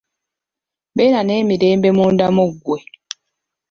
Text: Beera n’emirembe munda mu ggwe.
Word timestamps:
Beera 0.95 1.19
n’emirembe 1.23 1.89
munda 1.97 2.25
mu 2.35 2.45
ggwe. 2.51 2.79